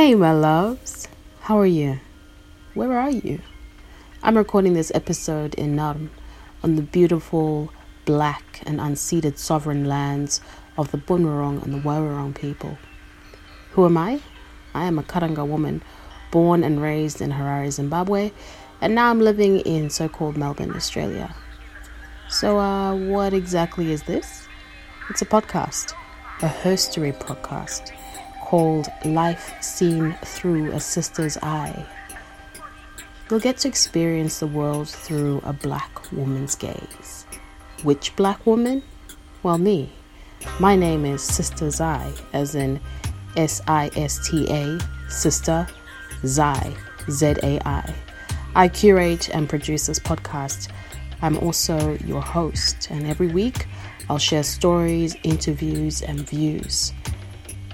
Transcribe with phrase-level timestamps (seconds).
[0.00, 1.08] Hey, my loves.
[1.40, 2.00] How are you?
[2.72, 3.42] Where are you?
[4.22, 6.08] I'm recording this episode in Naarm
[6.62, 7.70] on the beautiful,
[8.06, 10.40] black, and unceded sovereign lands
[10.78, 12.78] of the Bunurong and the Woiwurrung people.
[13.72, 14.22] Who am I?
[14.72, 15.82] I am a Karanga woman
[16.30, 18.32] born and raised in Harare, Zimbabwe,
[18.80, 21.36] and now I'm living in so called Melbourne, Australia.
[22.30, 24.48] So, uh, what exactly is this?
[25.10, 25.92] It's a podcast,
[26.40, 27.99] a herstory podcast
[28.50, 31.86] called Life Seen Through a Sister's Eye.
[33.30, 37.26] You'll get to experience the world through a black woman's gaze.
[37.84, 38.82] Which black woman?
[39.44, 39.92] Well, me.
[40.58, 42.80] My name is Sista Zai, as in
[43.36, 45.70] S I S T A, Sista
[46.26, 46.74] Zai,
[47.08, 47.94] Z A I.
[48.56, 50.72] I curate and produce this podcast.
[51.22, 53.68] I'm also your host, and every week
[54.08, 56.92] I'll share stories, interviews, and views.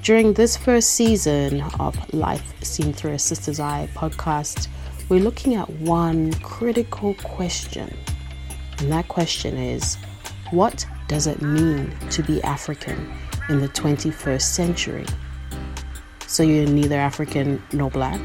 [0.06, 4.68] During this first season of Life Seen Through a Sister's Eye podcast,
[5.08, 7.92] we're looking at one critical question.
[8.78, 9.96] And that question is
[10.52, 13.12] what does it mean to be African
[13.48, 15.06] in the 21st century?
[16.28, 18.20] So you're neither African nor black?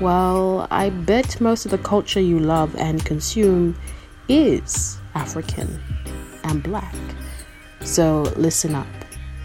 [0.00, 3.78] Well, I bet most of the culture you love and consume
[4.30, 5.78] is African
[6.44, 6.94] and black.
[7.82, 8.86] So listen up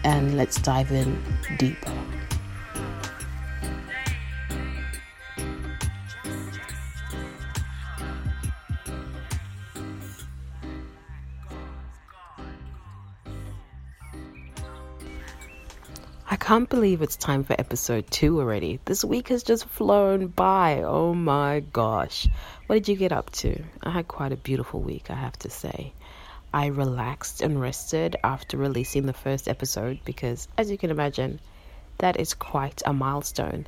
[0.04, 1.22] and let's dive in
[1.58, 1.92] deeper.
[16.32, 18.80] I can't believe it's time for episode two already.
[18.86, 20.82] This week has just flown by.
[20.82, 22.26] Oh my gosh.
[22.66, 23.62] What did you get up to?
[23.82, 25.92] I had quite a beautiful week, I have to say.
[26.54, 31.40] I relaxed and rested after releasing the first episode because, as you can imagine,
[31.98, 33.66] that is quite a milestone.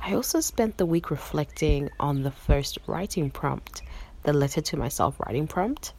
[0.00, 3.82] I also spent the week reflecting on the first writing prompt,
[4.22, 5.92] the letter to myself writing prompt.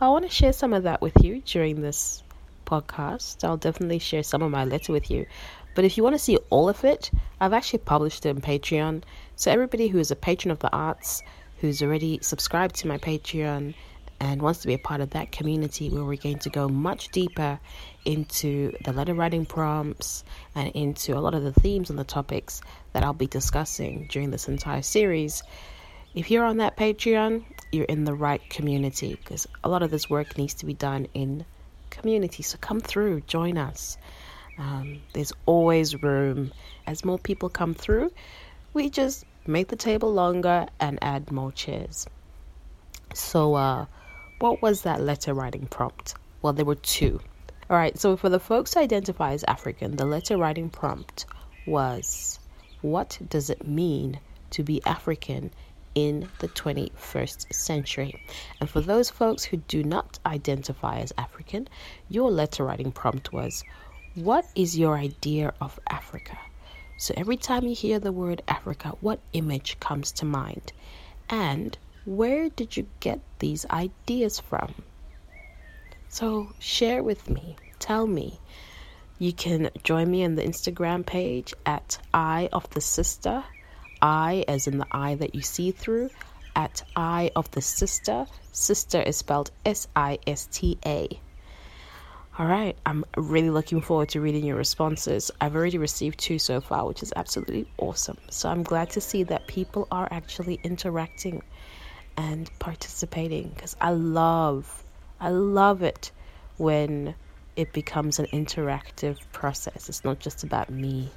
[0.00, 2.22] I want to share some of that with you during this
[2.64, 3.42] podcast.
[3.42, 5.26] I'll definitely share some of my letter with you.
[5.74, 7.10] But if you want to see all of it,
[7.40, 9.02] I've actually published it on Patreon.
[9.34, 11.22] So, everybody who is a patron of the arts,
[11.58, 13.74] who's already subscribed to my Patreon,
[14.20, 17.08] and wants to be a part of that community where we're going to go much
[17.10, 17.60] deeper
[18.04, 22.62] into the letter writing prompts and into a lot of the themes and the topics
[22.92, 25.42] that I'll be discussing during this entire series.
[26.14, 30.08] If you're on that Patreon, you're in the right community because a lot of this
[30.08, 31.44] work needs to be done in
[31.90, 32.42] community.
[32.42, 33.98] So come through, join us.
[34.58, 36.52] Um, there's always room.
[36.86, 38.12] As more people come through,
[38.72, 42.06] we just make the table longer and add more chairs.
[43.12, 43.86] So, uh,
[44.38, 46.14] what was that letter writing prompt?
[46.42, 47.20] Well, there were two.
[47.70, 51.24] All right, so for the folks who identify as African, the letter writing prompt
[51.66, 52.38] was
[52.82, 54.20] What does it mean
[54.50, 55.50] to be African
[55.94, 58.22] in the 21st century?
[58.60, 61.66] And for those folks who do not identify as African,
[62.08, 63.64] your letter writing prompt was
[64.14, 66.38] What is your idea of Africa?
[66.98, 70.72] So every time you hear the word Africa, what image comes to mind?
[71.30, 71.76] And
[72.06, 74.72] where did you get these ideas from?
[76.08, 77.56] So share with me.
[77.78, 78.40] Tell me.
[79.18, 83.44] You can join me on the Instagram page at Eye of the Sista.
[84.00, 86.10] Eye as in the eye that you see through.
[86.54, 88.28] At Eye of the Sista.
[88.52, 91.08] Sister is spelled S I S T A.
[92.38, 95.30] All right, I'm really looking forward to reading your responses.
[95.40, 98.18] I've already received two so far, which is absolutely awesome.
[98.30, 101.42] So I'm glad to see that people are actually interacting
[102.16, 104.84] and participating because I love,
[105.20, 106.10] I love it
[106.56, 107.14] when
[107.56, 109.88] it becomes an interactive process.
[109.88, 111.10] It's not just about me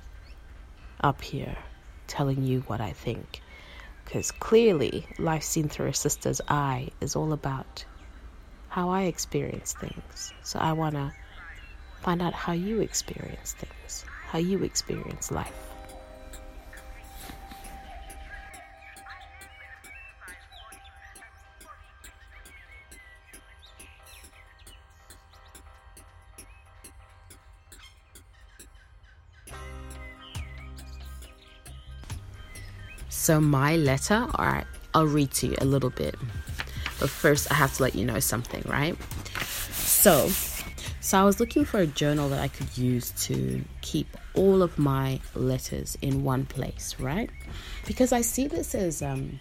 [1.01, 1.57] up here
[2.07, 3.41] telling you what I think.
[4.05, 7.85] Because clearly, life seen through a sister's eye is all about
[8.69, 10.33] how I experience things.
[10.43, 11.13] So I want to
[12.01, 15.68] find out how you experience things, how you experience life.
[33.29, 34.65] So, my letter, all right,
[34.95, 36.15] I'll read to you a little bit.
[36.99, 38.97] But first, I have to let you know something, right?
[39.71, 40.29] So,
[40.99, 44.79] so I was looking for a journal that I could use to keep all of
[44.79, 47.29] my letters in one place, right?
[47.85, 49.39] Because I see this as um,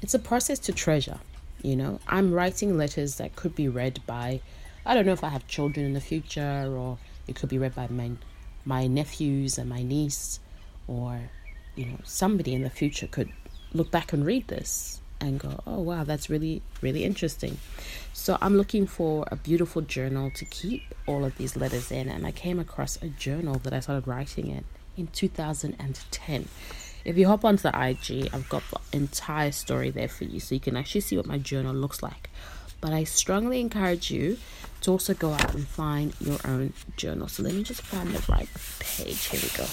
[0.00, 1.18] it's a process to treasure.
[1.60, 4.40] You know, I'm writing letters that could be read by,
[4.86, 6.96] I don't know if I have children in the future, or
[7.28, 8.12] it could be read by my
[8.64, 10.40] my nephews and my niece
[10.88, 11.20] or
[11.76, 13.30] you know somebody in the future could
[13.72, 17.58] look back and read this and go, oh wow, that's really, really interesting.
[18.12, 22.26] So I'm looking for a beautiful journal to keep all of these letters in, and
[22.26, 24.64] I came across a journal that I started writing in
[24.96, 26.48] in 2010.
[27.04, 30.54] If you hop onto the IG, I've got the entire story there for you, so
[30.54, 32.30] you can actually see what my journal looks like.
[32.80, 34.38] But I strongly encourage you
[34.82, 37.28] to also go out and find your own journal.
[37.28, 38.48] So let me just find the right
[38.78, 39.24] page.
[39.24, 39.66] Here we go.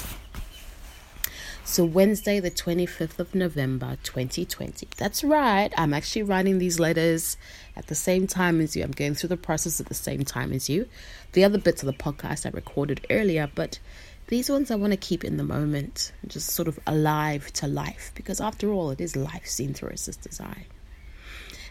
[1.63, 4.87] So, Wednesday, the 25th of November, 2020.
[4.97, 5.71] That's right.
[5.77, 7.37] I'm actually writing these letters
[7.77, 8.83] at the same time as you.
[8.83, 10.87] I'm going through the process at the same time as you.
[11.33, 13.79] The other bits of the podcast I recorded earlier, but
[14.27, 18.11] these ones I want to keep in the moment, just sort of alive to life,
[18.15, 20.65] because after all, it is life seen through a sister's eye.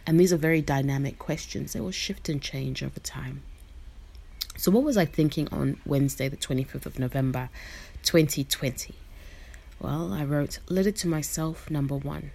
[0.07, 1.73] And these are very dynamic questions.
[1.73, 3.43] They will shift and change over time.
[4.57, 7.51] So, what was I thinking on Wednesday, the 25th of November,
[8.05, 8.95] 2020?
[9.81, 12.33] Well, I wrote Letter to Myself, number one.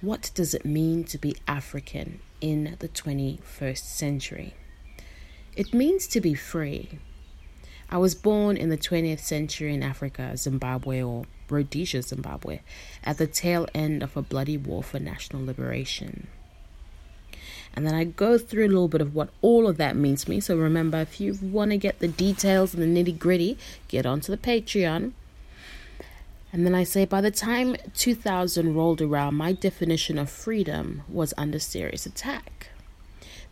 [0.00, 4.54] What does it mean to be African in the 21st century?
[5.54, 6.98] It means to be free.
[7.90, 12.60] I was born in the 20th century in Africa, Zimbabwe, or Rhodesia, Zimbabwe,
[13.04, 16.28] at the tail end of a bloody war for national liberation.
[17.74, 20.30] And then I go through a little bit of what all of that means to
[20.30, 20.40] me.
[20.40, 24.32] So remember, if you want to get the details and the nitty gritty, get onto
[24.32, 25.12] the Patreon.
[26.52, 31.32] And then I say, by the time 2000 rolled around, my definition of freedom was
[31.38, 32.68] under serious attack.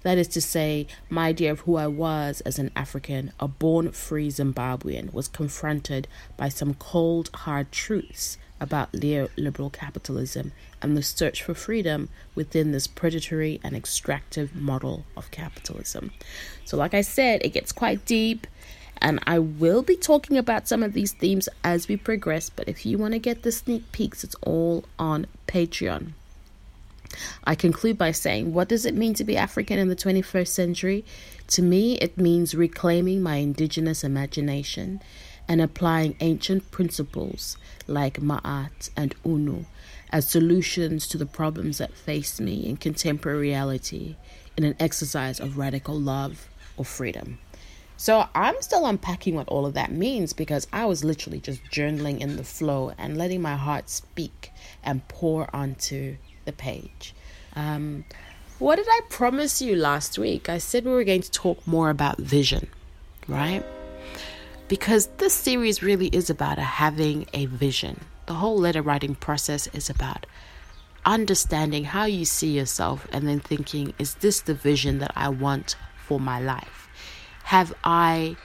[0.02, 3.90] That is to say, my idea of who I was as an African, a born
[3.92, 6.06] free Zimbabwean, was confronted
[6.36, 10.52] by some cold, hard truths about liberal capitalism
[10.82, 16.12] and the search for freedom within this predatory and extractive model of capitalism.
[16.64, 18.46] So, like I said, it gets quite deep.
[19.00, 22.84] And I will be talking about some of these themes as we progress, but if
[22.84, 26.12] you want to get the sneak peeks, it's all on Patreon.
[27.44, 31.04] I conclude by saying, what does it mean to be African in the 21st century?
[31.48, 35.00] To me, it means reclaiming my indigenous imagination
[35.48, 37.56] and applying ancient principles
[37.86, 39.64] like Ma'at and Unhu
[40.10, 44.16] as solutions to the problems that face me in contemporary reality
[44.56, 47.38] in an exercise of radical love or freedom.
[48.00, 52.20] So I'm still unpacking what all of that means because I was literally just journaling
[52.20, 54.52] in the flow and letting my heart speak
[54.84, 57.12] and pour onto the page.
[57.56, 58.04] Um,
[58.60, 60.48] what did I promise you last week?
[60.48, 62.68] I said we were going to talk more about vision,
[63.26, 63.64] right?
[64.68, 68.04] Because this series really is about having a vision.
[68.26, 70.24] The whole letter writing process is about
[71.04, 75.74] understanding how you see yourself and then thinking, is this the vision that I want
[76.06, 76.87] for my life?
[77.48, 78.36] Have I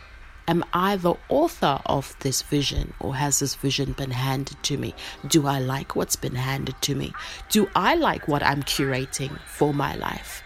[0.47, 4.95] am I the author of this vision or has this vision been handed to me?
[5.27, 7.11] Do I like what's been handed to me?
[7.49, 10.41] Do I like what I'm curating for my life?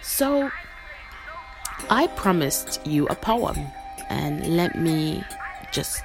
[0.00, 0.48] So
[1.90, 3.58] I promised you a poem
[4.08, 5.24] and let me
[5.72, 6.04] just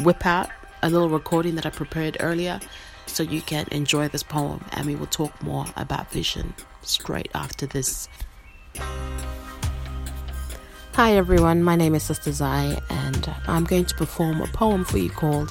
[0.00, 0.50] whip out
[0.82, 2.60] a little recording that I prepared earlier
[3.06, 6.52] so you can enjoy this poem and we will talk more about vision
[6.82, 8.10] straight after this.
[10.96, 14.98] Hi everyone, my name is Sista Zai, and I'm going to perform a poem for
[14.98, 15.50] you called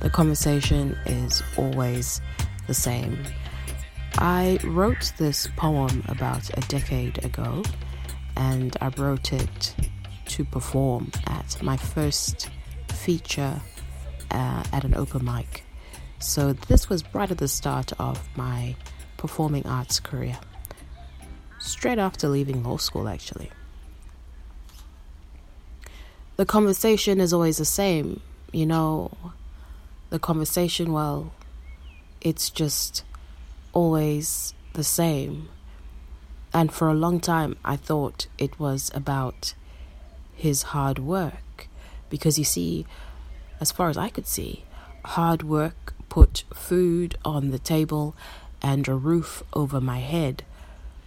[0.00, 2.20] The Conversation is Always
[2.66, 3.24] the Same.
[4.18, 7.62] I wrote this poem about a decade ago,
[8.36, 9.74] and I wrote it
[10.26, 12.50] to perform at my first
[12.88, 13.62] feature
[14.30, 15.64] uh, at an open mic.
[16.18, 18.76] So this was right at the start of my
[19.16, 20.38] performing arts career,
[21.60, 23.50] straight after leaving law school, actually
[26.36, 28.20] the conversation is always the same.
[28.52, 29.12] You know,
[30.10, 31.32] the conversation, well,
[32.20, 33.04] it's just
[33.72, 35.48] always the same.
[36.52, 39.54] And for a long time, I thought it was about
[40.34, 41.68] his hard work.
[42.10, 42.84] Because you see,
[43.60, 44.64] as far as I could see,
[45.04, 48.14] hard work put food on the table
[48.60, 50.44] and a roof over my head.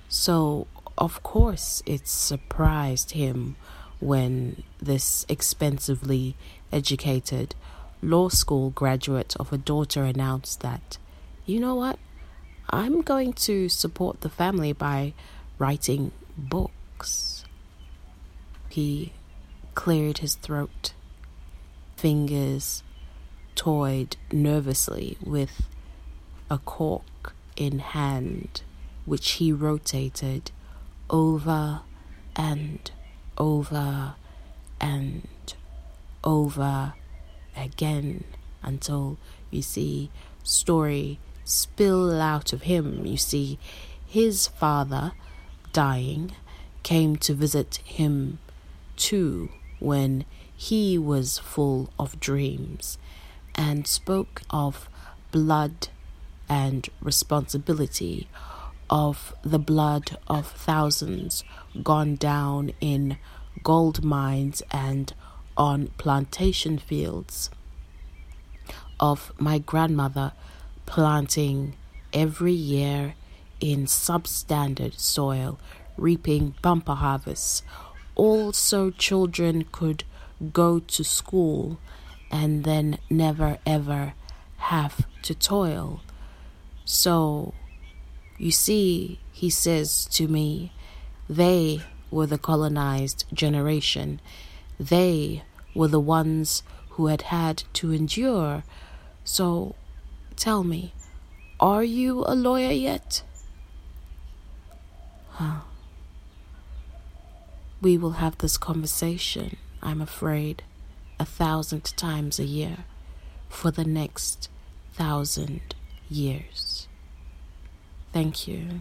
[0.09, 0.65] So,
[0.97, 3.55] of course, it surprised him
[3.99, 6.35] when this expensively
[6.71, 7.55] educated
[8.01, 10.97] law school graduate of a daughter announced that,
[11.45, 11.97] you know what,
[12.69, 15.13] I'm going to support the family by
[15.57, 17.45] writing books.
[18.69, 19.13] He
[19.73, 20.93] cleared his throat,
[21.95, 22.83] fingers
[23.55, 25.67] toyed nervously with
[26.49, 28.61] a cork in hand,
[29.05, 30.51] which he rotated
[31.09, 31.81] over
[32.35, 32.91] and
[33.37, 34.15] over
[34.79, 35.27] and
[36.23, 36.93] over
[37.55, 38.23] again
[38.63, 39.17] until
[39.51, 40.09] you see
[40.43, 43.05] story spill out of him.
[43.05, 43.59] You see
[44.05, 45.13] his father
[45.73, 46.31] dying
[46.83, 48.39] came to visit him
[48.95, 49.49] too
[49.79, 50.25] when
[50.55, 52.97] he was full of dreams
[53.55, 54.89] and spoke of
[55.31, 55.89] blood
[56.47, 58.27] and responsibility
[58.89, 61.43] of the blood of thousands
[61.83, 63.17] gone down in
[63.63, 65.13] gold mines and
[65.57, 67.49] on plantation fields,
[68.99, 70.33] of my grandmother
[70.85, 71.75] planting
[72.13, 73.15] every year
[73.59, 75.59] in substandard soil,
[75.97, 77.63] reaping bumper harvests,
[78.15, 80.03] all so children could
[80.51, 81.79] go to school
[82.31, 84.13] and then never ever
[84.57, 86.01] have to toil.
[86.83, 87.53] So,
[88.37, 90.71] you see, he says to me,
[91.29, 94.19] they were the colonized generation.
[94.79, 98.63] They were the ones who had had to endure.
[99.23, 99.75] So,
[100.35, 100.93] tell me,
[101.59, 103.23] are you a lawyer yet?
[105.31, 105.61] Huh.
[107.81, 110.63] We will have this conversation, I'm afraid,
[111.19, 112.85] a thousand times a year
[113.49, 114.49] for the next
[114.93, 115.75] thousand
[116.09, 116.74] years.
[118.15, 118.79] Thank you.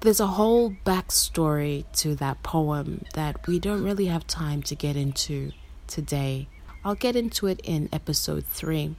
[0.00, 4.96] There's a whole backstory to that poem that we don't really have time to get
[4.96, 5.52] into
[5.86, 6.48] today.
[6.84, 8.96] I'll get into it in episode three.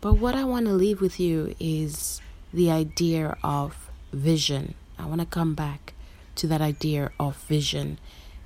[0.00, 2.20] But what I want to leave with you is
[2.52, 4.74] the idea of vision.
[4.98, 5.92] I want to come back
[6.34, 7.98] to that idea of vision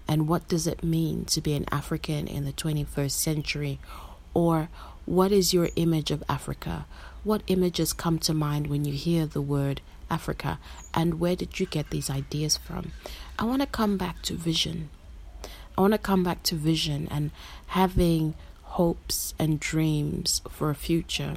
[0.07, 3.79] and what does it mean to be an African in the 21st century?
[4.35, 4.69] Or
[5.07, 6.85] what is your image of Africa?
[7.23, 10.59] What images come to mind when you hear the word Africa?
[10.95, 12.93] And where did you get these ideas from?
[13.39, 14.89] I want to come back to vision.
[15.77, 17.31] I want to come back to vision and
[17.69, 21.35] having hopes and dreams for a future.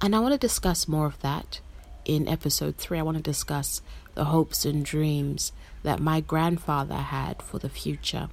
[0.00, 1.60] And I want to discuss more of that
[2.04, 2.98] in episode three.
[2.98, 3.82] I want to discuss
[4.14, 5.52] the hopes and dreams
[5.84, 8.28] that my grandfather had for the future,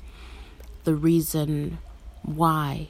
[0.84, 1.78] the reason
[2.24, 2.90] why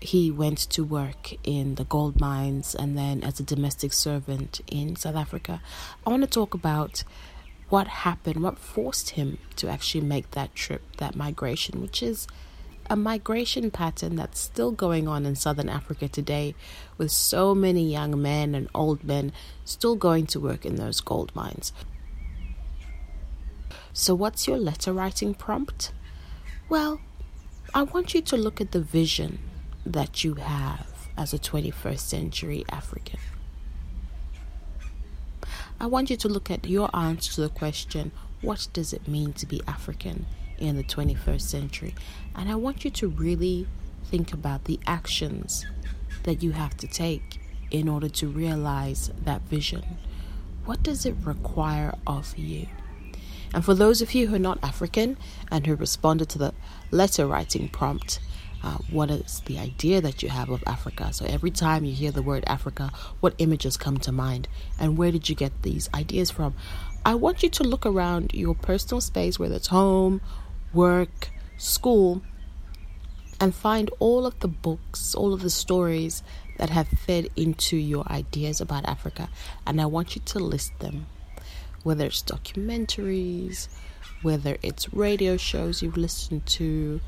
[0.00, 4.96] he went to work in the gold mines and then as a domestic servant in
[4.96, 5.62] South Africa.
[6.06, 7.02] I want to talk about
[7.68, 12.28] what happened, what forced him to actually make that trip, that migration, which is
[12.88, 16.54] a migration pattern that's still going on in southern Africa today,
[16.98, 19.32] with so many young men and old men
[19.64, 21.72] still going to work in those gold mines.
[23.92, 25.90] So, what's your letter writing prompt?
[26.68, 27.00] Well,
[27.74, 29.40] I want you to look at the vision
[29.86, 33.20] that you have as a 21st century African.
[35.78, 38.10] I want you to look at your answer to the question
[38.42, 40.26] what does it mean to be African
[40.58, 41.94] in the 21st century?
[42.34, 43.66] And I want you to really
[44.04, 45.64] think about the actions
[46.24, 47.40] that you have to take
[47.70, 49.98] in order to realize that vision.
[50.64, 52.66] What does it require of you?
[53.54, 55.16] And for those of you who are not African
[55.50, 56.54] and who responded to the
[56.90, 58.18] letter writing prompt,
[58.62, 61.12] uh, what is the idea that you have of Africa.
[61.12, 64.48] So every time you hear the word Africa, what images come to mind,
[64.78, 66.54] and where did you get these ideas from?
[67.04, 70.20] I want you to look around your personal space, whether it's home,
[70.72, 72.22] work, school,
[73.40, 76.22] and find all of the books, all of the stories
[76.58, 79.28] that have fed into your ideas about Africa,
[79.66, 81.06] and I want you to list them.
[81.82, 83.68] Whether it's documentaries,
[84.22, 87.00] whether it's radio shows you've listened to,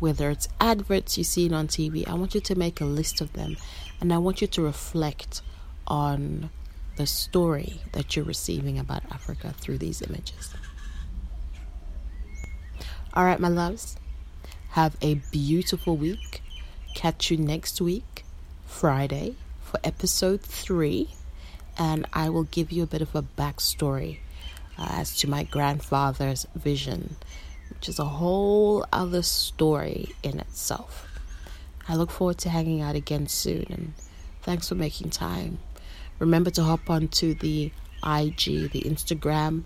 [0.00, 3.32] whether it's adverts you see on TV, I want you to make a list of
[3.32, 3.56] them
[4.00, 5.42] and I want you to reflect
[5.86, 6.50] on
[6.96, 10.54] the story that you're receiving about Africa through these images.
[13.14, 13.96] All right, my loves,
[14.70, 16.42] have a beautiful week.
[16.94, 18.24] Catch you next week,
[18.66, 21.10] Friday, for episode three,
[21.78, 24.18] and I will give you a bit of a backstory
[24.78, 27.16] uh, as to my grandfather's vision
[27.70, 31.08] which is a whole other story in itself.
[31.88, 33.92] I look forward to hanging out again soon and
[34.42, 35.58] thanks for making time.
[36.18, 37.72] Remember to hop onto the
[38.04, 39.64] IG, the Instagram,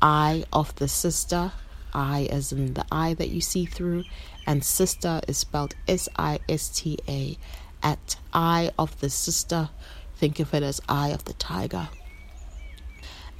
[0.00, 1.52] Eye of the Sista,
[1.92, 4.04] I as in the eye that you see through,
[4.46, 7.36] and sister is spelled S I S T A
[7.82, 9.70] at Eye of the Sista.
[10.16, 11.88] Think of it as Eye of the Tiger.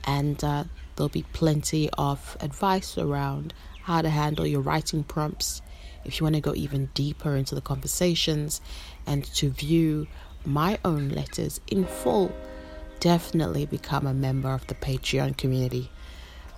[0.04, 0.64] And uh,
[0.96, 5.62] there'll be plenty of advice around how to handle your writing prompts,
[6.04, 8.60] if you want to go even deeper into the conversations
[9.06, 10.06] and to view
[10.44, 12.32] my own letters in full,
[13.00, 15.90] definitely become a member of the Patreon community.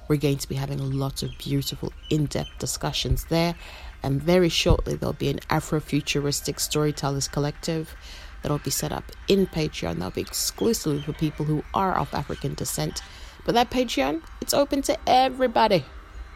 [0.08, 3.54] We're going to be having lots of beautiful, in depth discussions there,
[4.02, 7.94] And very shortly, there'll be an Afrofuturistic Storytellers Collective
[8.42, 9.94] that'll be set up in Patreon.
[9.94, 13.02] That'll be exclusively for people who are of African descent.
[13.44, 15.84] But that Patreon, it's open to everybody.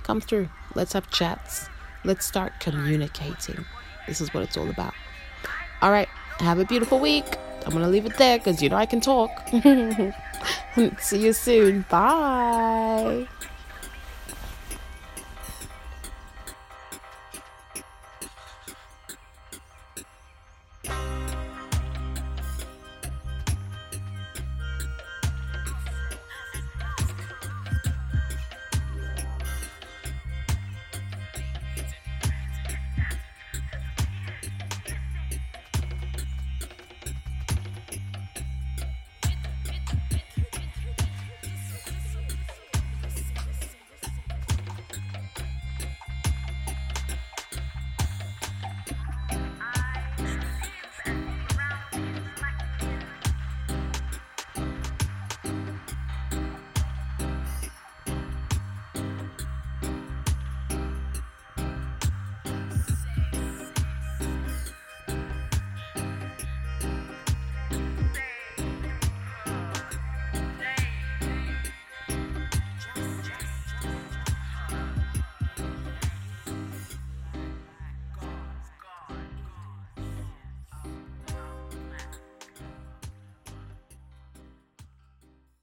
[0.05, 0.49] Come through.
[0.77, 1.71] Let's have chats.
[2.05, 3.65] Let's start communicating.
[4.07, 4.93] This is what it's all about.
[5.81, 6.09] All right.
[6.39, 7.25] Have a beautiful week.
[7.65, 9.31] I'm going to leave it there because you know I can talk.
[11.01, 11.87] See you soon.
[11.89, 13.27] Bye.